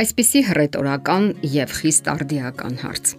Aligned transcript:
Այսպիսի 0.00 0.40
հռետորական 0.48 1.24
եւ 1.44 1.72
խիստ 1.76 2.06
արդիական 2.08 2.76
հարց։ 2.80 3.10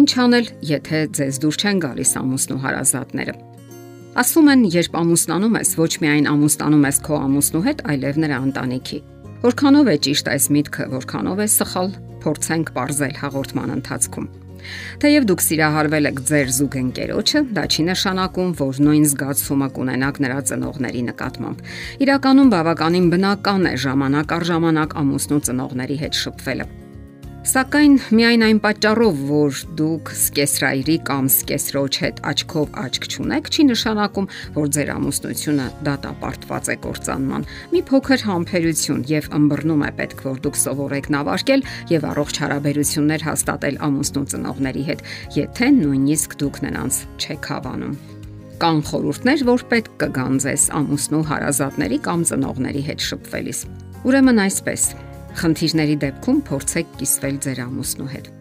Ինչ 0.00 0.08
անել, 0.24 0.48
եթե 0.66 1.02
ձեզ 1.14 1.36
դուր 1.44 1.58
չեն 1.62 1.82
գալիս 1.84 2.14
ամուսնու 2.18 2.56
հարազատները։ 2.64 3.34
Ասում 4.18 4.50
են, 4.50 4.64
երբ 4.74 4.98
ամուսնանում 4.98 5.58
ես, 5.60 5.70
ոչ 5.78 5.92
միայն 6.02 6.26
ամուսնանում 6.34 6.86
ես 6.90 6.98
քո 7.06 7.20
ամուսնու 7.22 7.64
հետ, 7.70 7.84
այլև 7.94 8.18
նրա 8.24 8.38
ընտանիքի։ 8.50 8.98
Որքանով 9.44 9.92
է 9.94 9.96
ճիշտ 10.08 10.32
այս 10.34 10.48
միտքը, 10.58 10.88
որքանով 10.98 11.44
է 11.44 11.48
սխալ, 11.54 11.94
փորձենք 12.24 12.74
ողրզել 12.82 13.14
հաղորդման 13.22 13.74
ընթացքում։ 13.78 14.28
Թեև 15.04 15.26
դուք 15.30 15.44
սիրահարվել 15.44 16.10
եք 16.10 16.22
ձեր 16.30 16.54
զուգընկերոջը, 16.58 17.42
դա 17.56 17.64
չի 17.70 17.86
նշանակում, 17.90 18.54
որ 18.60 18.80
նույն 18.84 19.08
զգացումը 19.14 19.68
կունենաք 19.80 20.22
նրա 20.24 20.38
ծնողների 20.52 21.02
նկատմամբ։ 21.10 21.66
Իրականում 22.06 22.54
բավականին 22.54 23.10
բնական 23.16 23.68
է 23.72 23.76
ժամանակ 23.88 24.38
առ 24.38 24.48
ժամանակ 24.54 24.96
ամուսնու 25.04 25.44
ծնողների 25.50 26.00
հետ 26.04 26.24
շփվելը։ 26.24 26.83
Սակայն 27.44 27.98
միայն 28.16 28.42
այն 28.46 28.58
պատճառով, 28.64 29.18
որ 29.28 29.58
դուք 29.76 30.10
սկեսրայրի 30.14 30.94
կամ 31.04 31.26
սկեսրոջ 31.28 31.98
հետ 32.00 32.22
աչքով 32.30 32.78
աչք 32.80 33.08
չունեք, 33.12 33.50
չի 33.52 33.66
նշանակում, 33.68 34.28
որ 34.54 34.70
ձեր 34.76 34.92
ամուսնությունը 34.94 35.66
դատապարտված 35.84 36.70
է 36.72 36.78
կործանման։ 36.86 37.46
Մի 37.74 37.84
փոքր 37.92 38.24
համբերություն 38.30 39.04
եւ 39.12 39.28
ըմբռնում 39.36 39.84
է 39.84 39.92
պետք, 40.00 40.24
որ 40.24 40.40
դուք 40.48 40.58
սովորեք 40.64 41.10
նավարկել 41.12 41.68
եւ 41.92 42.08
առողջ 42.14 42.42
հարաբերություններ 42.48 43.28
հաստատել 43.28 43.80
ամուսնու 43.92 44.26
ծնողների 44.32 44.88
հետ, 44.88 45.06
եթե 45.36 45.72
նույնիսկ 45.84 46.40
դուք 46.40 46.60
նրանց 46.64 47.04
չեք 47.20 47.50
հավանում 47.52 47.96
կան 48.64 48.84
խորհուրդներ, 48.88 49.40
որ 49.50 49.62
պետք 49.68 49.96
կգան 50.00 50.36
ձեզ 50.44 50.68
ամուսնու 50.78 51.24
հարազատների 51.28 51.98
կամ 52.06 52.28
ծնողների 52.30 52.84
հետ 52.88 53.08
շփվելիս։ 53.10 53.66
Ուրեմն 54.04 54.40
այսպես 54.44 54.86
Խնդիրների 55.34 55.96
դեպքում 56.04 56.40
փորձեք 56.48 56.96
կիսվել 57.00 57.38
ձեր 57.44 57.60
ամուսնու 57.64 58.10
հետ։ 58.14 58.32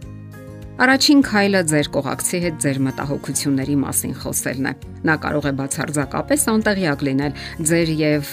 Առաջին 0.83 1.19
քայլը 1.25 1.61
ձեր 1.69 1.87
կողակցի 1.93 2.39
հետ 2.43 2.55
ձեր 2.63 2.77
մտահոգությունների 2.87 3.75
մասին 3.83 4.13
խոսելն 4.23 4.67
է։ 4.69 4.73
Նա 5.05 5.15
կարող 5.25 5.45
է 5.45 5.53
բացարձակապես 5.59 6.45
անտեղյակ 6.53 7.03
լինել 7.07 7.35
ձեր 7.69 7.91
եւ 7.99 8.31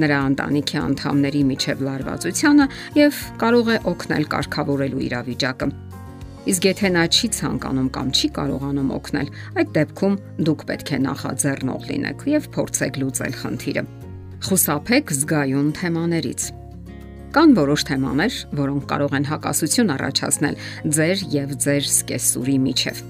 նրա 0.00 0.18
ընտանիքի 0.32 0.78
անդամների 0.82 1.42
միջև 1.52 1.82
լարվածությանը 1.88 2.66
եւ 2.96 3.18
կարող 3.42 3.72
է 3.72 3.76
օգնել 3.92 4.24
կարգավորելու 4.32 5.04
իրավիճակը։ 5.08 5.68
Իսկ 6.52 6.64
եթե 6.72 6.88
նա 6.96 7.04
չի 7.12 7.28
ցանկանում 7.36 7.90
կամ 7.94 8.08
չի 8.18 8.28
կարողանում 8.40 8.88
օգնել, 8.96 9.28
այդ 9.62 9.68
դեպքում 9.76 10.16
դուք 10.48 10.64
պետք 10.72 10.88
է 10.96 10.98
նախաձեռնող 11.06 11.84
լինեք 11.92 12.26
եւ 12.32 12.48
փորձեք 12.56 12.98
լուծել 13.02 13.36
խնդիրը։ 13.42 13.84
Խուսափեք 14.42 15.14
զգայուն 15.22 15.70
թեմաներից 15.78 16.50
Կան 17.32 17.54
որոշ 17.56 17.82
թեմաներ, 17.88 18.34
որոնք 18.58 18.84
կարող 18.90 19.14
են 19.16 19.26
հակասություն 19.30 19.94
առաջացնել 19.94 20.60
ձեր 20.98 21.24
եւ 21.32 21.56
ձեր 21.64 21.88
սկեսուրի 21.88 22.58
միջև։ 22.68 23.02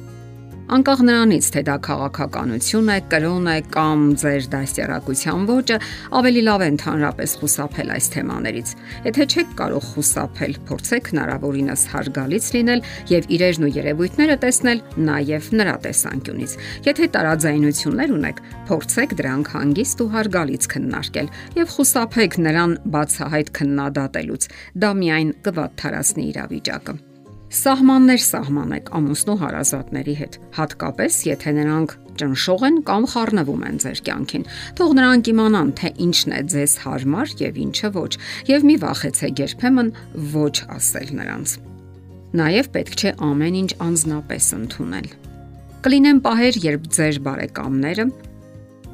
Անկախ 0.70 1.00
նրանից, 1.02 1.46
թե 1.52 1.60
դա 1.66 1.74
քաղաքականություն 1.82 2.91
է, 2.94 2.96
կրոն 3.10 3.48
է 3.50 3.56
կամ 3.74 4.02
ձեր 4.22 4.44
դաստիարակության 4.52 5.42
ոճը, 5.50 5.78
ավելի 6.19 6.42
լավ 6.46 6.62
է 6.62 6.69
ընդհանրապես 6.72 7.34
խուսափել 7.42 7.91
այս 7.96 8.06
թեմաներից։ 8.14 8.72
Եթե 9.08 9.27
չեք 9.32 9.52
կարող 9.58 9.84
խուսափել, 9.91 10.56
փորձեք 10.70 11.10
հնարավորինս 11.12 11.84
հարգալից 11.92 12.48
լինել 12.56 12.84
եւ 13.10 13.28
իրերն 13.36 13.66
ու 13.66 13.72
երևույթները 13.82 14.38
տեսնել 14.46 14.82
նաեւ 15.12 15.52
նրա 15.58 15.77
տեսանկյունից։ 15.82 16.56
Եթե 16.88 17.10
տարաձայնություններ 17.19 18.16
ունեք, 18.22 18.42
փորձեք 18.70 19.16
դրանք 19.19 19.54
հանգիստ 19.58 20.02
ու 20.06 20.10
հարգալից 20.16 20.69
քննարկել 20.72 21.32
եւ 21.58 21.72
խուսափեք 21.76 22.42
նրան 22.48 22.76
բացահայտ 22.97 23.56
քննադատելուց։ 23.60 24.52
Դա 24.78 24.92
միայն 25.02 25.34
կվատթարացնի 25.42 26.28
իրավիճակը։ 26.32 27.12
Սահմաններ 27.52 28.22
սահմանեք 28.24 28.86
ամուսնու 28.96 29.34
հարազատների 29.42 30.12
հետ, 30.16 30.36
հատկապես 30.56 31.16
եթե 31.26 31.52
նրանք 31.58 31.90
ճնշող 32.22 32.62
են 32.68 32.78
կամ 32.88 33.04
խառնվում 33.12 33.66
են 33.68 33.80
ձեր 33.82 34.00
կյանքին։ 34.06 34.46
Թող 34.78 34.94
նրանք 34.98 35.30
իմանան, 35.32 35.72
թե 35.76 35.90
ինչն 36.06 36.32
է 36.32 36.40
ձեզ 36.52 36.76
հարմար 36.86 37.34
եւ 37.42 37.60
ինչը 37.66 37.90
ոչ, 37.98 38.12
եւ 38.48 38.66
մի 38.70 38.76
վախեցեք 38.86 39.44
երբեմն 39.44 39.92
ոչ 40.32 40.54
ասել 40.80 41.12
նրանց։ 41.20 41.54
Նաեւ 42.40 42.72
պետք 42.72 42.96
չէ 42.96 43.14
ամեն 43.28 43.60
ինչ 43.62 43.70
անznապես 43.84 44.50
ընդունել։ 44.56 45.08
Կլինեն 45.84 46.20
պահեր, 46.24 46.58
երբ 46.72 46.84
ձեր 46.96 47.16
բարեկամները 47.26 48.04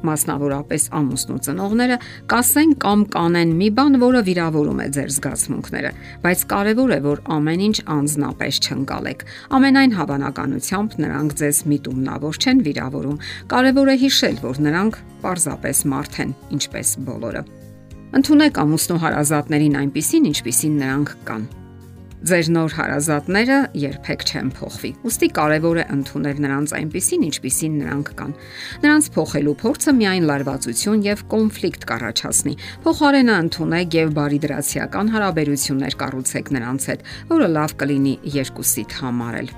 մասնավորապես 0.07 0.85
ամուսնու 0.99 1.39
ծնողները 1.45 1.97
կասեն 2.31 2.73
կամ 2.83 3.03
կանեն 3.15 3.53
մի 3.59 3.69
բան, 3.79 3.99
որը 4.03 4.21
վիրավորում 4.29 4.79
է 4.79 4.87
ձեր 4.95 5.13
զգացմունքները, 5.15 5.91
բայց 6.23 6.43
կարևոր 6.53 6.93
է, 6.95 6.99
որ 7.09 7.21
ամեն 7.35 7.63
ինչ 7.67 7.77
անznապես 7.99 8.59
չընկալեք։ 8.69 9.23
Ամենայն 9.59 9.95
հավանականությամբ 9.99 10.97
նրանք 11.03 11.37
ձեզ 11.39 11.61
միտումնավոր 11.73 12.39
չեն 12.39 12.65
վիրավորում։ 12.69 13.21
Կարևոր 13.53 13.93
է 13.93 13.95
հիշել, 14.03 14.35
որ 14.49 14.61
նրանք 14.69 14.99
պարզապես 15.23 15.85
մարդ 15.93 16.19
են, 16.25 16.35
ինչպես 16.59 16.97
բոլորը։ 17.09 17.45
Ընթունեք 18.09 18.59
ամուսնու 18.63 19.01
հարազատներին 19.05 19.79
այնպիսին, 19.83 20.29
ինչպիսին 20.33 20.77
նրանք 20.81 21.17
կան 21.29 21.43
Ձեր 22.19 22.47
նոր 22.51 22.73
հարազատները 22.75 23.57
երբեք 23.79 24.23
չեն 24.27 24.49
փոխվի։ 24.57 24.89
Ոստի 25.05 25.29
կարևոր 25.37 25.77
է 25.79 25.85
ընդունել 25.95 26.41
նրանց 26.43 26.73
այնպիսին, 26.79 27.23
ինչպիսին 27.29 27.77
նրանք 27.79 28.11
կան։ 28.19 28.33
Նրանց 28.83 29.09
փոխելու 29.15 29.55
փորձը 29.63 29.93
միայն 30.01 30.27
լարվածություն 30.27 31.07
եւ 31.07 31.23
կոնֆլիկտ 31.31 31.87
կառաջացնի։ 31.95 32.55
Փոխարենը 32.83 33.39
ընդունեք 33.47 33.99
եւ 34.03 34.15
բարիդրացիական 34.19 35.11
հարաբերություններ 35.15 35.99
կառուցեք 36.03 36.55
նրանց 36.59 36.89
հետ, 36.91 37.11
որը 37.31 37.51
լավ 37.55 37.77
կլինի 37.79 38.15
երկուսիդ 38.35 38.97
համար 38.99 39.43
էլ։ 39.43 39.53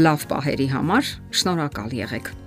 Լավ 0.00 0.30
պահերի 0.32 0.70
համար 0.72 1.16
շնորհակալ 1.36 2.00
եղեք։ 2.00 2.38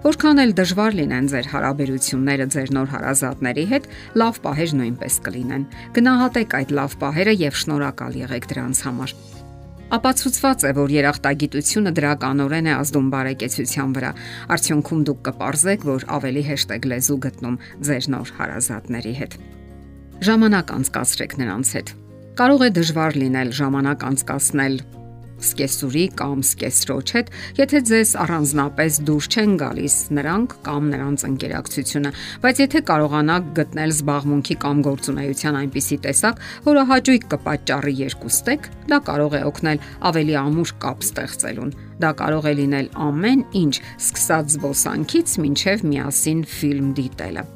Որքան 0.00 0.40
էլ 0.40 0.52
դժվար 0.56 0.94
լինեն 0.96 1.26
ձեր 1.28 1.46
հարաբերությունները 1.52 2.44
ձեր 2.54 2.70
նոր 2.72 2.86
հարազատների 2.88 3.64
հետ, 3.68 3.88
լավ 4.16 4.36
պահեր 4.46 4.70
նույնպես 4.78 5.16
կլինեն։ 5.26 5.64
Գնահատեք 5.98 6.54
այդ 6.56 6.70
լավ 6.78 6.94
պահերը 7.02 7.34
եւ 7.36 7.58
շնորհակալ 7.60 8.16
եղեք 8.20 8.46
դրանց 8.52 8.80
համար։ 8.86 9.12
Ապացուցված 9.90 10.64
է, 10.64 10.70
որ 10.80 10.94
երախտագիտությունը 10.94 11.92
դրականորեն 12.00 12.70
է 12.70 12.72
ազդում 12.80 13.10
բարեկեցության 13.12 13.92
վրա։ 13.98 14.12
Արդյունքում 14.56 15.02
դուք 15.10 15.20
կպարզեք, 15.28 15.84
որ 15.90 16.06
ավելի 16.16 16.44
հեշտ 16.48 16.74
եք 16.78 16.88
լեզու 16.94 17.18
գտնում 17.26 17.60
ձեր 17.90 18.08
նոր 18.14 18.32
հարազատների 18.40 19.14
հետ։ 19.20 19.36
Ժամանակ 20.30 20.72
անցկացրեք 20.80 21.36
նրանց 21.44 21.74
հետ։ 21.76 21.92
Կարող 22.40 22.64
է 22.64 22.72
դժվար 22.80 23.20
լինել 23.20 23.52
ժամանակ 23.60 24.08
անցկасնել 24.10 24.80
սկեսուրի 25.44 26.04
կամ 26.20 26.42
սկեսրոջ 26.46 27.12
հետ, 27.16 27.30
եթե 27.60 27.80
ձեզ 27.90 28.14
առանձնապես 28.24 28.98
դուր 29.08 29.28
չեն 29.30 29.54
գալիս 29.60 29.96
նրանք 30.20 30.56
կամ 30.66 30.88
նրանց 30.94 31.24
ընկերակցությունը, 31.30 32.12
բայց 32.44 32.62
եթե 32.64 32.82
կարողանաք 32.90 33.52
գտնել 33.60 33.94
զբաղմունքի 33.96 34.56
կամ 34.64 34.82
գործունեության 34.88 35.60
այնպիսի 35.60 36.00
տեսակ, 36.06 36.42
որը 36.70 36.84
հաճույք 36.90 37.28
կպատճառի 37.34 37.94
երկուստեք, 38.00 38.68
դա 38.90 38.98
կարող 39.10 39.38
է 39.40 39.44
օգնել 39.50 39.86
ավելի 40.10 40.36
ամուր 40.40 40.74
կապ 40.84 41.06
ստեղծելուն։ 41.10 41.72
Դա 42.00 42.10
կարող 42.16 42.50
է 42.50 42.52
լինել 42.64 42.92
ամեն 43.10 43.46
ինչ, 43.60 43.74
սկսած 44.00 44.52
զբոսանքից 44.56 45.38
մինչև 45.44 45.88
միասին 45.92 46.44
ֆիլմ 46.58 46.92
դիտելը։ 47.00 47.48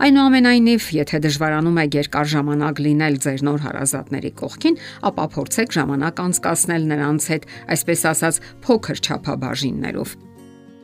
Այնուամենայնիվ, 0.00 0.84
եթե 0.96 1.18
դժվարանում 1.26 1.78
եք 1.82 1.96
երկար 1.98 2.28
ժամանակ 2.32 2.78
լինել 2.86 3.16
ձեր 3.22 3.42
նոր 3.46 3.60
հարազատների 3.66 4.30
կողքին, 4.40 4.78
ապա 5.12 5.26
փորձեք 5.36 5.76
ժամանակ 5.76 6.22
անցկасնել 6.24 6.86
նրանց 6.92 7.26
հետ, 7.32 7.46
այսպես 7.76 8.04
ասած, 8.12 8.40
փոքր 8.64 9.02
չափաբաժիններով։ 9.02 10.14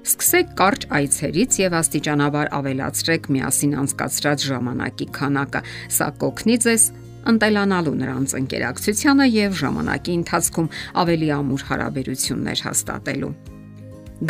Սկսեք 0.08 0.54
կարճ 0.60 0.86
այցերից 0.98 1.58
եւ 1.58 1.74
աստիճանաբար 1.78 2.50
ավելացրեք 2.58 3.28
միասին 3.34 3.74
անցկացրած 3.82 4.46
ժամանակի 4.52 5.06
քանակը։ 5.18 5.62
Սա 5.98 6.08
կօգնի 6.22 6.56
ձեզ 6.68 6.86
ընտելանալու 7.32 7.98
նրանց 7.98 8.34
ընկերակցությանը 8.38 9.28
եւ 9.34 9.60
ժամանակի 9.60 10.16
ընթացքում 10.22 10.72
ավելի 11.02 11.28
ամուր 11.38 11.68
հարաբերություններ 11.68 12.64
հաստատելու։ 12.68 13.36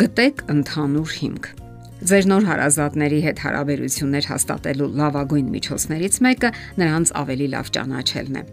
Գտեք 0.03 0.45
ընդհանուր 0.57 1.17
հիմք։ 1.21 1.68
Ձեր 1.99 2.27
նոր 2.31 2.45
հարազատների 2.47 3.17
հետ 3.25 3.39
հարաբերություններ 3.43 4.27
հաստատելու 4.29 4.85
լավագույն 4.99 5.47
միջոցներից 5.51 6.19
մեկը 6.23 6.51
նրանց 6.79 7.09
ավելի 7.19 7.47
լավ 7.51 7.71
ճանաչելն 7.75 8.37
է։ 8.39 8.43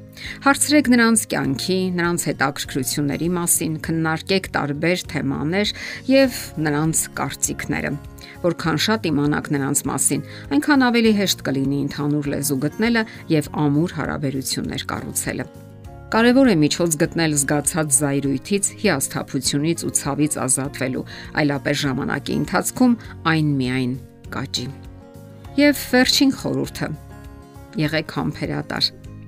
Հարցրեք 0.46 0.90
նրանց 0.90 1.22
կյանքի, 1.31 1.76
նրանց 2.00 2.25
հետաքրքրությունների 2.26 3.28
մասին, 3.37 3.76
քննարկեք 3.87 4.48
տարբեր 4.56 5.04
թեմաներ 5.14 5.72
եւ 6.10 6.40
նրանց 6.66 7.04
կարծիքները։ 7.22 7.93
Որքան 8.46 8.82
շատ 8.87 9.06
իմանաք 9.14 9.52
նրանց 9.54 9.84
մասին, 9.94 10.26
այնքան 10.56 10.87
ավելի 10.90 11.12
հեշտ 11.22 11.46
կլինի 11.46 11.78
ընդհանուր 11.87 12.31
լեզու 12.34 12.58
գտնելը 12.66 13.06
եւ 13.37 13.52
ամուր 13.62 13.96
հարաբերություններ 14.00 14.87
կառուցելը։ 14.90 15.48
Կարևոր 16.06 16.49
է 16.53 16.55
միջոց 16.61 16.93
գտնել 17.03 17.32
զգացած 17.35 17.97
զայրույթից, 17.97 18.67
հիասթափությունից 18.79 19.81
ու 19.88 19.91
ցավից 19.99 20.37
ազատվելու, 20.38 21.03
այլապես 21.43 21.81
ժամանակի 21.82 22.37
ընթացքում 22.41 22.94
այն 23.32 23.49
միայն 23.58 23.97
կաճի։ 24.37 24.67
Եվ 25.58 25.82
վերջին 25.91 26.32
խորհուրդը. 26.38 26.88
եղեք 27.76 28.14
համբերատար։ 28.17 28.85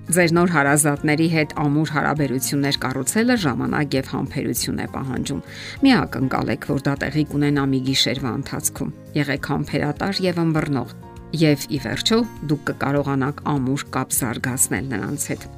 Ձեր 0.08 0.30
նոր 0.38 0.52
հարազատների 0.54 1.28
հետ 1.34 1.50
ամուր 1.66 1.90
հարաբերություններ 1.98 2.76
կառուցելը 2.84 3.36
ժամանակ 3.42 3.98
եւ 3.98 4.06
համբերություն 4.14 4.78
է 4.78 4.86
պահանջում։ 4.94 5.42
Մի 5.82 5.92
ակնկալեք, 5.98 6.62
որ 6.70 6.80
դա 6.86 6.94
տեղի 7.02 7.24
կունենա 7.34 7.66
մի 7.74 7.80
գիշերվա 7.90 8.32
ընթացքում։ 8.38 8.94
Եղեք 9.18 9.52
համբերատար 9.52 10.24
եւ 10.30 10.42
ըմբռնող, 10.46 10.96
եւ 11.44 11.68
ի 11.68 11.78
վերջո 11.84 12.18
դուք 12.48 12.66
կկարողանաք 12.72 13.46
ամուր 13.52 13.88
կապ 13.98 14.18
զարգացնել 14.22 14.92
նրանց 14.96 15.32
հետ։ 15.34 15.57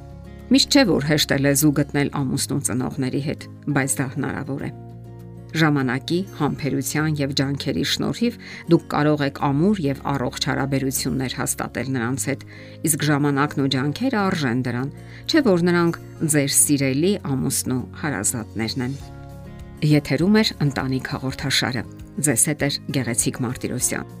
Միշտ 0.51 0.75
չէ 0.75 0.85
որ 0.91 1.05
հեշտ 1.07 1.31
է 1.31 1.41
լեզու 1.47 1.73
գտնել 1.79 2.09
ամուսնու 2.21 2.61
ծնողների 2.67 3.19
հետ, 3.27 3.43
բայց 3.71 3.99
դա 4.01 4.07
հնարավոր 4.15 4.63
է 4.67 4.71
ժամանակի, 5.57 6.19
համբերության 6.39 7.15
եւ 7.19 7.33
ջանքերի 7.39 7.83
շնորհիվ 7.91 8.37
դուք 8.71 8.85
կարող 8.93 9.23
եք 9.27 9.41
ամուր 9.47 9.81
եւ 9.85 9.99
առողջ 10.11 10.47
հարաբերություններ 10.51 11.35
հաստատել 11.41 11.91
նրանց 11.95 12.27
հետ, 12.31 12.45
իսկ 12.87 13.03
ժամանակն 13.09 13.63
ու 13.65 13.71
ջանքերը 13.75 14.21
արժեն 14.21 14.63
դրան, 14.67 14.93
չէ՞ 15.27 15.43
որ 15.49 15.65
նրանք 15.71 15.99
ձեր 16.35 16.55
սիրելի 16.61 17.13
ամուսնու 17.35 17.81
հարազատներն 18.05 18.87
են։ 18.87 18.97
Եթերում 19.91 20.39
է 20.39 20.47
ընտանիք 20.69 21.13
հաղորդաշարը։ 21.15 21.85
Ձեզ 22.21 22.49
հետ 22.51 22.65
է 22.67 22.73
Գեղեցիկ 22.95 23.45
Մարտիրոսյան։ 23.47 24.20